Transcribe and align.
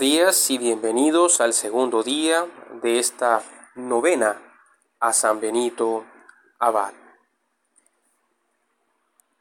días 0.00 0.48
y 0.48 0.56
bienvenidos 0.56 1.42
al 1.42 1.52
segundo 1.52 2.02
día 2.02 2.46
de 2.82 2.98
esta 2.98 3.44
novena 3.74 4.40
a 4.98 5.12
San 5.12 5.40
Benito 5.40 6.06
Abad. 6.58 6.94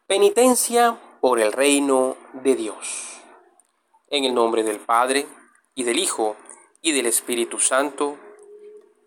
Penitencia 0.05 0.99
por 1.21 1.39
el 1.39 1.53
reino 1.53 2.17
de 2.33 2.57
Dios. 2.57 3.21
En 4.09 4.25
el 4.25 4.33
nombre 4.33 4.63
del 4.63 4.81
Padre, 4.81 5.27
y 5.75 5.83
del 5.83 5.97
Hijo, 5.97 6.35
y 6.81 6.91
del 6.91 7.05
Espíritu 7.05 7.57
Santo. 7.57 8.17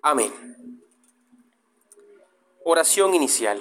Amén. 0.01 0.33
Oración 2.65 3.15
inicial. 3.15 3.61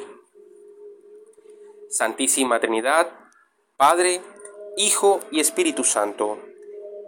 Santísima 1.89 2.61
Trinidad, 2.61 3.11
Padre, 3.75 4.21
Hijo 4.77 5.19
y 5.29 5.41
Espíritu 5.41 5.83
Santo 5.83 6.39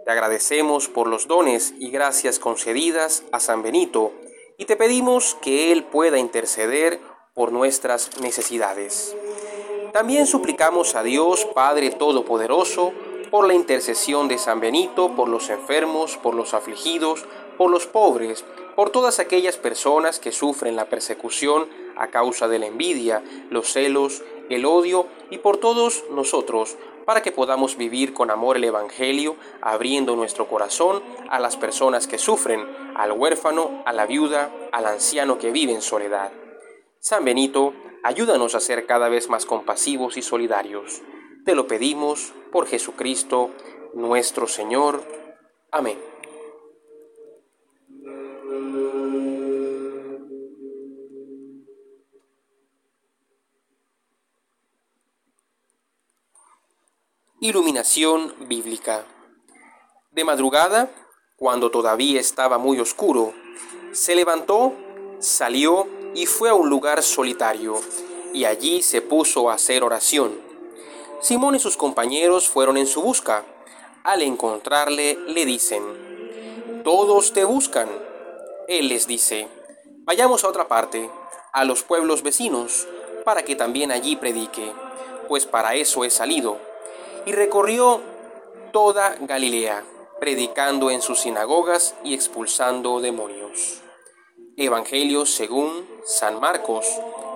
te 0.04 0.10
agradecemos 0.10 0.88
por 0.88 1.08
los 1.08 1.26
dones 1.26 1.74
y 1.78 1.90
gracias 1.90 2.38
concedidas 2.38 3.24
a 3.32 3.40
San 3.40 3.62
Benito 3.62 4.12
y 4.58 4.66
te 4.66 4.76
pedimos 4.76 5.36
que 5.40 5.72
Él 5.72 5.84
pueda 5.84 6.18
interceder 6.18 7.00
por 7.34 7.52
nuestras 7.52 8.20
necesidades. 8.20 9.16
También 9.92 10.26
suplicamos 10.26 10.94
a 10.94 11.02
Dios 11.02 11.46
Padre 11.54 11.90
Todopoderoso 11.90 12.92
por 13.30 13.46
la 13.46 13.54
intercesión 13.54 14.28
de 14.28 14.38
San 14.38 14.60
Benito, 14.60 15.16
por 15.16 15.28
los 15.28 15.50
enfermos, 15.50 16.16
por 16.18 16.34
los 16.34 16.54
afligidos, 16.54 17.24
por 17.56 17.70
los 17.70 17.86
pobres, 17.86 18.44
por 18.76 18.90
todas 18.90 19.18
aquellas 19.18 19.56
personas 19.56 20.18
que 20.18 20.32
sufren 20.32 20.76
la 20.76 20.88
persecución 20.88 21.68
a 21.96 22.08
causa 22.08 22.48
de 22.48 22.58
la 22.58 22.66
envidia, 22.66 23.22
los 23.50 23.72
celos, 23.72 24.22
el 24.50 24.64
odio 24.64 25.06
y 25.30 25.38
por 25.38 25.58
todos 25.58 26.04
nosotros, 26.10 26.76
para 27.04 27.22
que 27.22 27.32
podamos 27.32 27.76
vivir 27.76 28.14
con 28.14 28.30
amor 28.30 28.56
el 28.56 28.64
Evangelio, 28.64 29.36
abriendo 29.60 30.16
nuestro 30.16 30.48
corazón 30.48 31.02
a 31.28 31.38
las 31.38 31.56
personas 31.56 32.06
que 32.06 32.18
sufren, 32.18 32.66
al 32.94 33.12
huérfano, 33.12 33.82
a 33.86 33.92
la 33.92 34.06
viuda, 34.06 34.50
al 34.72 34.86
anciano 34.86 35.38
que 35.38 35.50
vive 35.50 35.72
en 35.72 35.82
soledad. 35.82 36.32
San 37.00 37.24
Benito, 37.24 37.74
ayúdanos 38.02 38.54
a 38.54 38.60
ser 38.60 38.86
cada 38.86 39.08
vez 39.08 39.28
más 39.28 39.44
compasivos 39.44 40.16
y 40.16 40.22
solidarios. 40.22 41.02
Te 41.44 41.54
lo 41.54 41.66
pedimos 41.66 42.32
por 42.50 42.66
Jesucristo, 42.66 43.50
nuestro 43.92 44.46
Señor. 44.46 45.02
Amén. 45.70 46.13
Iluminación 57.44 58.34
bíblica. 58.48 59.04
De 60.12 60.24
madrugada, 60.24 60.90
cuando 61.36 61.70
todavía 61.70 62.18
estaba 62.18 62.56
muy 62.56 62.80
oscuro, 62.80 63.34
se 63.92 64.14
levantó, 64.14 64.72
salió 65.18 65.86
y 66.14 66.24
fue 66.24 66.48
a 66.48 66.54
un 66.54 66.70
lugar 66.70 67.02
solitario, 67.02 67.82
y 68.32 68.46
allí 68.46 68.80
se 68.80 69.02
puso 69.02 69.50
a 69.50 69.56
hacer 69.56 69.84
oración. 69.84 70.40
Simón 71.20 71.54
y 71.54 71.58
sus 71.58 71.76
compañeros 71.76 72.48
fueron 72.48 72.78
en 72.78 72.86
su 72.86 73.02
busca. 73.02 73.44
Al 74.04 74.22
encontrarle, 74.22 75.18
le 75.26 75.44
dicen, 75.44 76.82
Todos 76.82 77.34
te 77.34 77.44
buscan. 77.44 77.90
Él 78.68 78.88
les 78.88 79.06
dice, 79.06 79.48
Vayamos 80.06 80.44
a 80.44 80.48
otra 80.48 80.66
parte, 80.66 81.10
a 81.52 81.66
los 81.66 81.82
pueblos 81.82 82.22
vecinos, 82.22 82.88
para 83.22 83.44
que 83.44 83.54
también 83.54 83.92
allí 83.92 84.16
predique, 84.16 84.72
pues 85.28 85.44
para 85.44 85.74
eso 85.74 86.06
he 86.06 86.10
salido 86.10 86.72
y 87.26 87.32
recorrió 87.32 88.00
toda 88.72 89.16
Galilea, 89.20 89.84
predicando 90.20 90.90
en 90.90 91.02
sus 91.02 91.20
sinagogas 91.20 91.94
y 92.04 92.14
expulsando 92.14 93.00
demonios. 93.00 93.80
Evangelio 94.56 95.26
según 95.26 95.86
San 96.04 96.40
Marcos, 96.40 96.86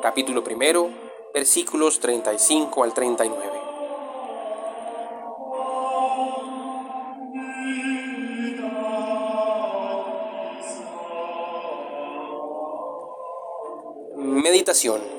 capítulo 0.03 0.45
primero, 0.45 0.91
versículos 1.35 2.01
35 2.01 2.85
al 2.85 2.95
39. 2.95 3.59
Meditación 14.17 15.18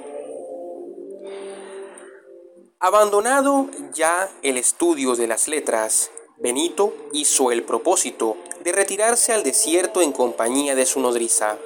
Abandonado 2.81 3.67
ya 3.94 4.31
el 4.41 4.57
estudio 4.57 5.17
de 5.17 5.28
las 5.28 5.50
letras, 5.50 6.12
Benito 6.38 6.94
hizo 7.12 7.51
el 7.51 7.63
propósito 7.63 8.38
de 8.63 8.72
retirarse 8.72 9.34
al 9.34 9.44
desierto 9.44 10.01
en 10.01 10.13
compañía 10.13 10.75
de 10.75 10.85
su 10.85 11.01
nodriza, 11.01 11.57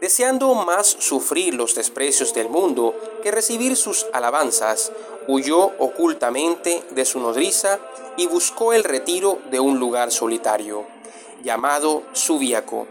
deseando 0.00 0.54
más 0.54 0.86
sufrir 0.86 1.54
los 1.54 1.74
desprecios 1.74 2.32
del 2.32 2.48
mundo 2.48 2.94
que 3.24 3.32
recibir 3.32 3.76
sus 3.76 4.06
alabanzas, 4.12 4.92
huyó 5.26 5.72
ocultamente 5.80 6.84
de 6.90 7.04
su 7.04 7.18
nodriza 7.18 7.80
y 8.16 8.28
buscó 8.28 8.72
el 8.72 8.84
retiro 8.84 9.40
de 9.50 9.58
un 9.58 9.80
lugar 9.80 10.12
solitario, 10.12 10.86
llamado 11.42 12.04
Subiaco, 12.12 12.86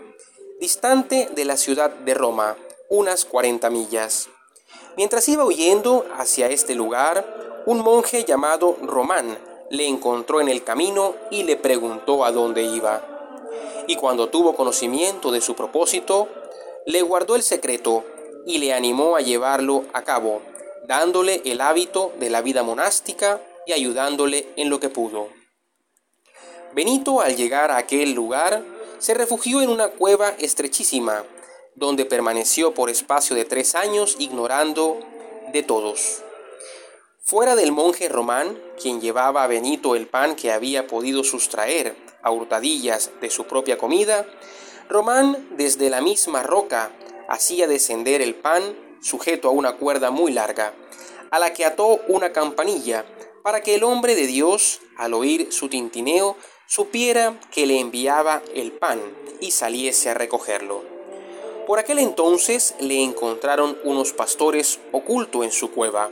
distante 0.60 1.30
de 1.34 1.46
la 1.46 1.56
ciudad 1.56 1.90
de 1.90 2.16
Roma, 2.16 2.58
unas 2.90 3.24
40 3.24 3.70
millas. 3.70 4.28
Mientras 4.98 5.28
iba 5.28 5.44
huyendo 5.44 6.06
hacia 6.18 6.48
este 6.50 6.74
lugar, 6.74 7.64
un 7.66 7.82
monje 7.82 8.24
llamado 8.24 8.78
Román 8.82 9.38
le 9.70 9.88
encontró 9.88 10.40
en 10.40 10.48
el 10.48 10.64
camino 10.64 11.16
y 11.32 11.44
le 11.44 11.58
preguntó 11.58 12.24
a 12.24 12.32
dónde 12.32 12.64
iba. 12.64 13.04
Y 13.88 13.98
cuando 13.98 14.30
tuvo 14.30 14.56
conocimiento 14.56 15.32
de 15.32 15.42
su 15.42 15.56
propósito, 15.56 16.30
le 16.86 17.02
guardó 17.02 17.36
el 17.36 17.44
secreto 17.44 18.04
y 18.46 18.60
le 18.60 18.74
animó 18.74 19.16
a 19.16 19.22
llevarlo 19.22 19.84
a 19.94 20.04
cabo, 20.04 20.42
dándole 20.88 21.42
el 21.46 21.62
hábito 21.62 22.14
de 22.20 22.30
la 22.30 22.42
vida 22.42 22.64
monástica 22.64 23.42
y 23.66 23.74
ayudándole 23.74 24.48
en 24.56 24.70
lo 24.70 24.80
que 24.80 24.90
pudo. 24.90 25.28
Benito 26.74 27.22
al 27.22 27.36
llegar 27.36 27.72
a 27.72 27.78
aquel 27.78 28.14
lugar 28.14 28.64
se 29.00 29.14
refugió 29.14 29.62
en 29.62 29.70
una 29.70 29.90
cueva 29.90 30.30
estrechísima, 30.38 31.24
donde 31.76 32.06
permaneció 32.06 32.74
por 32.74 32.90
espacio 32.90 33.36
de 33.36 33.46
tres 33.46 33.76
años 33.76 34.16
ignorando 34.20 35.00
de 35.52 35.64
todos. 35.64 36.24
Fuera 37.22 37.56
del 37.56 37.72
monje 37.72 38.08
Román, 38.08 38.58
quien 38.82 39.02
llevaba 39.02 39.44
a 39.44 39.48
Benito 39.48 39.96
el 39.96 40.08
pan 40.08 40.36
que 40.36 40.52
había 40.52 40.88
podido 40.88 41.24
sustraer 41.24 41.96
a 42.22 42.32
hurtadillas 42.32 43.12
de 43.20 43.30
su 43.30 43.46
propia 43.46 43.78
comida, 43.78 44.26
Román 44.90 45.48
desde 45.58 45.90
la 45.90 46.02
misma 46.02 46.44
roca 46.44 46.92
hacía 47.28 47.68
descender 47.68 48.22
el 48.22 48.36
pan 48.36 48.76
sujeto 49.02 49.48
a 49.48 49.52
una 49.52 49.78
cuerda 49.78 50.12
muy 50.12 50.32
larga, 50.32 50.74
a 51.32 51.40
la 51.40 51.54
que 51.54 51.66
ató 51.66 52.00
una 52.08 52.32
campanilla, 52.32 53.06
para 53.44 53.62
que 53.62 53.76
el 53.76 53.84
hombre 53.84 54.16
de 54.16 54.28
Dios, 54.28 54.82
al 54.98 55.14
oír 55.14 55.52
su 55.52 55.70
tintineo, 55.70 56.36
supiera 56.68 57.40
que 57.52 57.66
le 57.66 57.80
enviaba 57.80 58.42
el 58.54 58.72
pan 58.72 59.00
y 59.40 59.52
saliese 59.52 60.10
a 60.10 60.14
recogerlo. 60.14 60.95
Por 61.68 61.80
aquel 61.80 62.00
entonces 62.00 62.76
le 62.80 63.02
encontraron 63.02 63.78
unos 63.84 64.14
pastores 64.14 64.80
oculto 64.92 65.44
en 65.44 65.52
su 65.52 65.72
cueva 65.72 66.12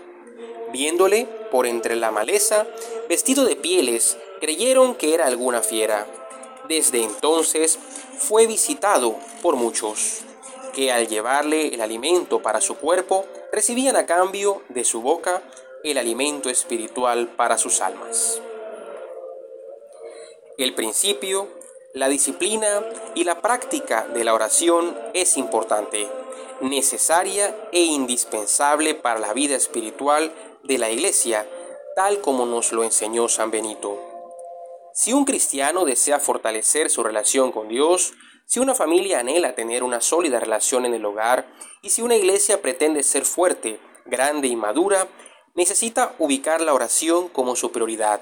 Viéndole 0.74 1.28
por 1.52 1.68
entre 1.68 1.96
la 1.96 2.10
maleza, 2.10 2.66
vestido 3.08 3.46
de 3.46 3.56
pieles, 3.56 4.18
creyeron 4.42 4.96
que 4.96 5.14
era 5.14 5.28
alguna 5.28 5.62
fiera. 5.62 6.08
Desde 6.68 7.04
entonces 7.04 7.78
fue 8.18 8.48
visitado 8.48 9.16
por 9.44 9.56
muchos, 9.56 10.22
que 10.74 10.92
al 10.92 11.08
llevarle 11.08 11.76
el 11.76 11.82
alimento 11.82 12.42
para 12.42 12.60
su 12.60 12.76
cuerpo, 12.78 13.26
recibían 13.52 13.96
a 13.96 14.08
cambio 14.08 14.64
de 14.70 14.84
su 14.84 15.04
boca 15.04 15.44
el 15.84 16.00
alimento 16.00 16.50
espiritual 16.50 17.28
para 17.28 17.60
sus 17.60 17.80
almas. 17.80 18.42
El 20.58 20.74
principio, 20.74 21.50
la 21.94 22.10
disciplina 22.10 22.84
y 23.14 23.24
la 23.24 23.40
práctica 23.42 24.08
de 24.08 24.24
la 24.24 24.34
oración 24.34 24.98
es 25.14 25.38
importante, 25.38 26.08
necesaria 26.62 27.56
e 27.72 27.82
indispensable 27.82 28.96
para 28.96 29.20
la 29.20 29.34
vida 29.34 29.56
espiritual 29.56 30.34
de 30.64 30.80
la 30.80 30.90
Iglesia, 30.90 31.48
tal 31.96 32.20
como 32.22 32.48
nos 32.48 32.72
lo 32.72 32.84
enseñó 32.84 33.30
San 33.30 33.52
Benito. 33.52 34.00
Si 34.96 35.14
un 35.14 35.26
cristiano 35.26 35.86
desea 35.86 36.20
fortalecer 36.20 36.90
su 36.90 37.04
relación 37.04 37.52
con 37.52 37.68
Dios, 37.68 38.14
si 38.48 38.60
una 38.60 38.74
familia 38.74 39.20
anhela 39.20 39.54
tener 39.54 39.84
una 39.84 40.02
sólida 40.02 40.40
relación 40.40 40.86
en 40.86 40.96
el 40.96 41.06
hogar 41.06 41.46
y 41.84 41.90
si 41.90 42.02
una 42.02 42.16
iglesia 42.16 42.62
pretende 42.62 43.04
ser 43.04 43.24
fuerte, 43.24 43.80
grande 44.06 44.48
y 44.48 44.56
madura, 44.56 45.08
necesita 45.54 46.14
ubicar 46.18 46.62
la 46.62 46.74
oración 46.74 47.28
como 47.30 47.56
su 47.56 47.72
prioridad. 47.72 48.22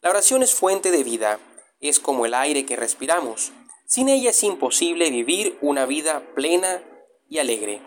La 0.00 0.10
oración 0.10 0.42
es 0.42 0.54
fuente 0.54 0.90
de 0.90 1.04
vida, 1.04 1.38
es 1.80 2.00
como 2.00 2.26
el 2.26 2.34
aire 2.34 2.66
que 2.66 2.76
respiramos. 2.76 3.52
Sin 3.86 4.08
ella 4.08 4.30
es 4.30 4.42
imposible 4.42 5.10
vivir 5.10 5.58
una 5.60 5.86
vida 5.86 6.22
plena 6.34 6.82
y 7.28 7.38
alegre. 7.38 7.80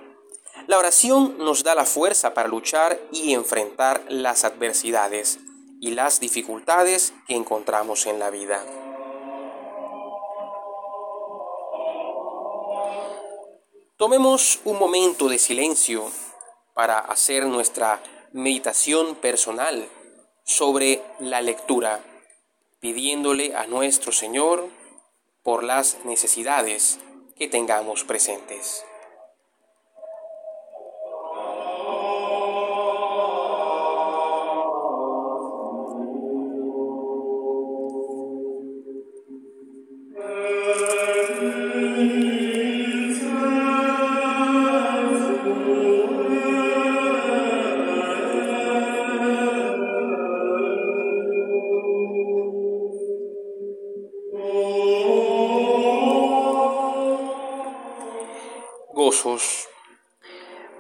La 0.68 0.78
oración 0.78 1.38
nos 1.38 1.64
da 1.64 1.76
la 1.76 1.86
fuerza 1.86 2.34
para 2.34 2.48
luchar 2.48 3.00
y 3.12 3.34
enfrentar 3.34 4.04
las 4.10 4.44
adversidades 4.44 5.40
y 5.80 5.92
las 5.92 6.20
dificultades 6.20 7.14
que 7.28 7.36
encontramos 7.36 8.06
en 8.06 8.20
la 8.20 8.30
vida. 8.30 8.64
Tomemos 13.98 14.60
un 14.66 14.80
momento 14.80 15.30
de 15.30 15.38
silencio 15.38 16.12
para 16.74 17.00
hacer 17.00 17.46
nuestra 17.46 18.02
meditación 18.34 19.16
personal 19.16 19.88
sobre 20.44 21.04
la 21.20 21.42
lectura 21.42 22.04
pidiéndole 22.82 23.56
a 23.56 23.68
nuestro 23.68 24.12
Señor 24.12 24.68
por 25.44 25.64
las 25.64 26.04
necesidades 26.04 27.00
que 27.38 27.48
tengamos 27.48 28.04
presentes. 28.04 28.84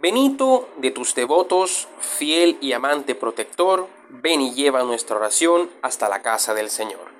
Benito, 0.01 0.67
de 0.77 0.89
tus 0.91 1.13
devotos, 1.13 1.87
fiel 1.99 2.57
y 2.59 2.73
amante 2.73 3.13
protector, 3.13 3.87
ven 4.09 4.41
y 4.41 4.53
lleva 4.53 4.83
nuestra 4.83 5.15
oración 5.17 5.69
hasta 5.81 6.09
la 6.09 6.21
casa 6.21 6.53
del 6.53 6.69
Señor. 6.69 7.11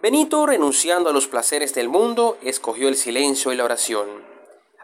Benito, 0.00 0.46
renunciando 0.46 1.10
a 1.10 1.12
los 1.12 1.26
placeres 1.26 1.74
del 1.74 1.88
mundo, 1.88 2.38
escogió 2.42 2.88
el 2.88 2.96
silencio 2.96 3.52
y 3.52 3.56
la 3.56 3.64
oración. 3.64 4.24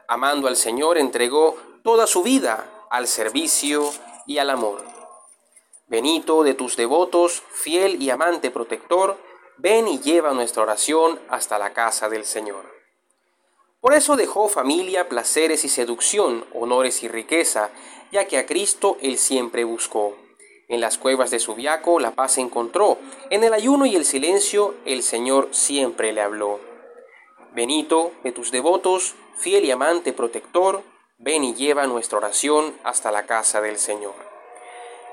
Amando 0.09 0.49
al 0.49 0.57
Señor, 0.57 0.99
entregó 0.99 1.57
toda 1.83 2.07
su 2.07 2.23
vida 2.23 2.87
al 2.91 3.07
servicio 3.07 3.91
y 4.27 4.39
al 4.39 4.51
amor. 4.51 4.85
Benito, 5.87 6.43
de 6.43 6.55
tus 6.55 6.77
devotos, 6.77 7.43
fiel 7.53 8.03
y 8.03 8.11
amante 8.11 8.51
protector, 8.51 9.19
ven 9.59 9.89
y 9.89 10.01
lleva 10.01 10.33
nuestra 10.33 10.63
oración 10.63 11.21
hasta 11.29 11.59
la 11.59 11.73
casa 11.73 12.09
del 12.09 12.25
Señor. 12.25 12.82
Por 13.83 13.95
eso 13.95 14.15
dejó 14.15 14.49
familia, 14.49 15.09
placeres 15.09 15.65
y 15.65 15.69
seducción, 15.69 16.45
honores 16.55 17.03
y 17.03 17.09
riqueza, 17.09 17.71
ya 18.13 18.29
que 18.29 18.39
a 18.39 18.47
Cristo 18.47 18.97
él 19.03 19.19
siempre 19.19 19.65
buscó. 19.65 20.17
En 20.69 20.81
las 20.81 20.99
cuevas 20.99 21.33
de 21.33 21.41
su 21.41 21.57
viaco 21.57 21.99
la 21.99 22.13
paz 22.13 22.39
encontró, 22.39 22.99
en 23.29 23.43
el 23.43 23.53
ayuno 23.53 23.85
y 23.85 23.97
el 23.97 24.05
silencio 24.05 24.77
el 24.85 25.03
Señor 25.03 25.49
siempre 25.51 26.13
le 26.13 26.21
habló. 26.21 26.61
Benito, 27.57 28.13
de 28.23 28.31
tus 28.31 28.53
devotos, 28.53 29.17
fiel 29.37 29.65
y 29.65 29.73
amante 29.73 30.13
protector, 30.13 30.85
ven 31.19 31.43
y 31.43 31.55
lleva 31.55 31.89
nuestra 31.89 32.19
oración 32.19 32.77
hasta 32.85 33.11
la 33.11 33.27
casa 33.27 33.61
del 33.61 33.79
Señor. 33.79 34.15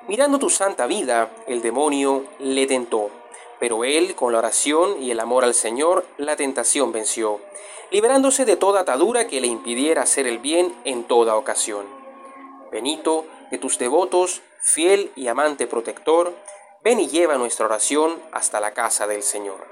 Mirando 0.07 0.37
tu 0.37 0.51
santa 0.51 0.85
vida, 0.85 1.31
el 1.47 1.63
demonio 1.63 2.25
le 2.37 2.67
tentó, 2.67 3.09
pero 3.59 3.83
él, 3.83 4.15
con 4.15 4.31
la 4.31 4.39
oración 4.39 5.01
y 5.01 5.11
el 5.11 5.19
amor 5.19 5.43
al 5.43 5.53
Señor, 5.53 6.05
la 6.17 6.35
tentación 6.35 6.91
venció 6.91 7.41
liberándose 7.91 8.45
de 8.45 8.55
toda 8.55 8.81
atadura 8.81 9.27
que 9.27 9.41
le 9.41 9.47
impidiera 9.47 10.03
hacer 10.03 10.27
el 10.27 10.39
bien 10.39 10.75
en 10.85 11.03
toda 11.05 11.35
ocasión. 11.35 11.87
Benito, 12.71 13.25
de 13.51 13.57
tus 13.57 13.79
devotos, 13.79 14.41
fiel 14.61 15.11
y 15.15 15.27
amante 15.27 15.65
protector, 15.65 16.35
ven 16.83 16.99
y 16.99 17.07
lleva 17.07 17.37
nuestra 17.37 17.65
oración 17.65 18.21
hasta 18.31 18.59
la 18.59 18.73
casa 18.73 19.07
del 19.07 19.23
Señor. 19.23 19.67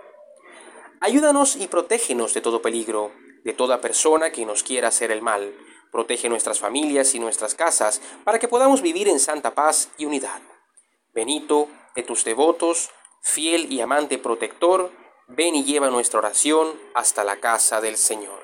Ayúdanos 0.99 1.55
y 1.55 1.67
protégenos 1.67 2.33
de 2.33 2.41
todo 2.41 2.61
peligro, 2.61 3.11
de 3.43 3.53
toda 3.53 3.81
persona 3.81 4.31
que 4.31 4.45
nos 4.45 4.63
quiera 4.63 4.87
hacer 4.87 5.11
el 5.11 5.21
mal. 5.21 5.53
Protege 5.91 6.27
nuestras 6.27 6.59
familias 6.59 7.13
y 7.13 7.19
nuestras 7.19 7.53
casas 7.53 8.01
para 8.23 8.39
que 8.39 8.47
podamos 8.47 8.81
vivir 8.81 9.07
en 9.07 9.19
santa 9.19 9.53
paz 9.53 9.89
y 9.97 10.05
unidad. 10.05 10.41
Benito, 11.13 11.69
de 11.95 12.03
tus 12.03 12.23
devotos, 12.23 12.89
fiel 13.27 13.71
y 13.71 13.81
amante 13.81 14.17
protector, 14.17 14.89
ven 15.27 15.53
y 15.53 15.65
lleva 15.65 15.89
nuestra 15.89 16.19
oración 16.19 16.79
hasta 16.95 17.25
la 17.25 17.41
casa 17.41 17.81
del 17.81 17.97
Señor. 17.97 18.41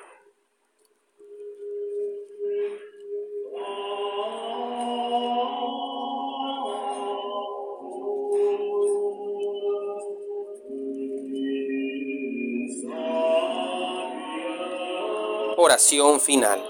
Oración 15.56 16.20
final. 16.20 16.62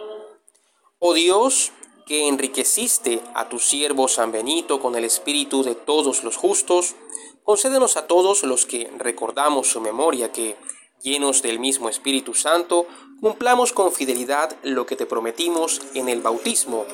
Oh 1.00 1.16
Dios, 1.16 1.72
que 2.06 2.28
enriqueciste 2.28 3.22
a 3.34 3.50
tu 3.50 3.60
siervo 3.60 4.08
San 4.08 4.32
Benito 4.32 4.80
con 4.80 4.96
el 4.96 5.06
espíritu 5.06 5.64
de 5.64 5.76
todos 5.76 6.24
los 6.24 6.38
justos, 6.38 6.96
concédenos 7.44 7.98
a 7.98 8.08
todos 8.08 8.44
los 8.44 8.66
que 8.66 8.92
recordamos 8.98 9.68
su 9.68 9.82
memoria 9.82 10.32
que, 10.32 10.56
llenos 11.02 11.42
del 11.42 11.60
mismo 11.60 11.90
Espíritu 11.90 12.34
Santo, 12.34 12.88
cumplamos 13.20 13.74
con 13.74 13.92
fidelidad 13.92 14.56
lo 14.64 14.86
que 14.86 14.96
te 14.96 15.06
prometimos 15.06 15.82
en 15.94 16.10
el 16.10 16.22
bautismo, 16.22 16.86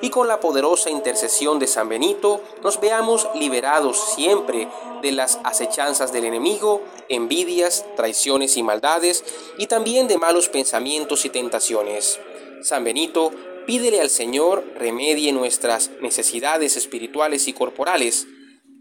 y 0.00 0.10
con 0.10 0.28
la 0.28 0.40
poderosa 0.40 0.90
intercesión 0.90 1.58
de 1.58 1.66
San 1.66 1.88
Benito 1.88 2.40
nos 2.62 2.80
veamos 2.80 3.28
liberados 3.34 3.98
siempre 4.14 4.68
de 5.02 5.12
las 5.12 5.38
acechanzas 5.44 6.12
del 6.12 6.24
enemigo, 6.24 6.82
envidias, 7.08 7.84
traiciones 7.96 8.56
y 8.56 8.62
maldades, 8.62 9.24
y 9.58 9.66
también 9.66 10.08
de 10.08 10.18
malos 10.18 10.48
pensamientos 10.48 11.24
y 11.24 11.30
tentaciones. 11.30 12.20
San 12.62 12.84
Benito, 12.84 13.32
pídele 13.68 14.00
al 14.00 14.08
Señor 14.08 14.64
remedie 14.78 15.30
nuestras 15.30 15.90
necesidades 16.00 16.78
espirituales 16.78 17.48
y 17.48 17.52
corporales. 17.52 18.26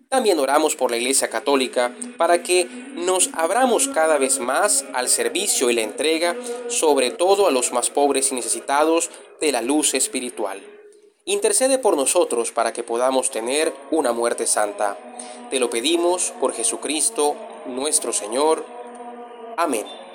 También 0.08 0.40
oramos 0.40 0.78
por 0.78 0.92
la 0.92 0.96
Iglesia 0.96 1.30
Católica 1.30 1.94
para 2.16 2.42
que 2.42 2.70
nos 2.96 3.30
abramos 3.34 3.90
cada 3.90 4.18
vez 4.18 4.40
más 4.40 4.86
al 4.94 5.10
servicio 5.10 5.70
y 5.70 5.74
la 5.74 5.82
entrega, 5.82 6.38
sobre 6.70 7.12
todo 7.12 7.48
a 7.48 7.52
los 7.52 7.74
más 7.74 7.90
pobres 7.90 8.32
y 8.32 8.36
necesitados 8.36 9.10
de 9.42 9.52
la 9.52 9.62
luz 9.62 9.94
espiritual. 9.94 10.62
Intercede 11.26 11.80
por 11.80 11.98
nosotros 11.98 12.54
para 12.54 12.72
que 12.72 12.84
podamos 12.84 13.30
tener 13.30 13.74
una 13.92 14.14
muerte 14.14 14.48
santa. 14.48 14.98
Te 15.50 15.60
lo 15.60 15.70
pedimos 15.70 16.32
por 16.40 16.54
Jesucristo 16.54 17.36
nuestro 17.66 18.14
Señor. 18.14 18.64
Amén. 19.58 20.07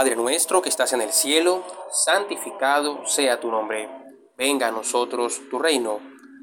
Padre 0.00 0.16
nuestro 0.16 0.62
que 0.62 0.70
estás 0.70 0.94
en 0.94 1.02
el 1.02 1.12
cielo, 1.12 1.62
santificado 1.92 3.06
sea 3.06 3.38
tu 3.38 3.50
nombre. 3.50 3.86
Venga 4.34 4.68
a 4.68 4.70
nosotros 4.70 5.42
tu 5.50 5.58
reino. 5.58 6.00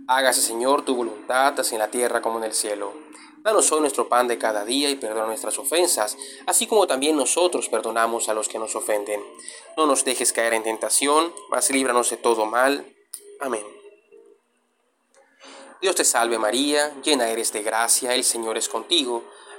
Hágase, 0.08 0.42
Señor, 0.42 0.86
tu 0.86 0.94
voluntad, 0.94 1.60
así 1.60 1.74
en 1.74 1.80
la 1.80 1.88
tierra 1.88 2.22
como 2.22 2.38
en 2.38 2.44
el 2.44 2.54
cielo. 2.54 2.94
Danos 3.38 3.72
hoy 3.72 3.80
nuestro 3.80 4.08
pan 4.08 4.28
de 4.28 4.38
cada 4.38 4.64
día 4.64 4.92
y 4.92 4.96
perdona 4.96 5.26
nuestras 5.26 5.58
ofensas, 5.58 6.16
así 6.46 6.68
como 6.68 6.86
también 6.86 7.18
nosotros 7.18 7.68
perdonamos 7.68 8.30
a 8.30 8.36
los 8.36 8.48
que 8.48 8.60
nos 8.60 8.76
ofenden. 8.76 9.24
No 9.76 9.88
nos 9.88 10.06
dejes 10.06 10.34
caer 10.34 10.54
en 10.54 10.62
tentación, 10.62 11.34
mas 11.50 11.72
líbranos 11.72 12.12
de 12.12 12.18
todo 12.18 12.46
mal. 12.46 12.96
Amén. 13.40 13.66
Dios 15.82 15.96
te 15.96 16.04
salve 16.04 16.38
María, 16.38 16.94
llena 17.02 17.28
eres 17.30 17.52
de 17.54 17.64
gracia, 17.64 18.14
el 18.14 18.24
Señor 18.24 18.56
es 18.56 18.70
contigo. 18.70 19.24